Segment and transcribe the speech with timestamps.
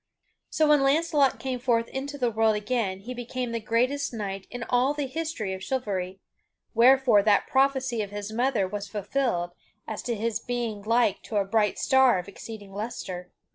[0.49, 4.63] So when Launcelot came forth into the world again he became the greatest knight in
[4.63, 6.19] all the history of chivalry,
[6.73, 9.51] wherefore that prophecy of his mother was fulfilled
[9.87, 13.29] as to his being like to a bright star of exceeding lustre.